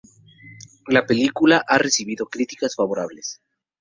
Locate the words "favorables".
2.75-3.39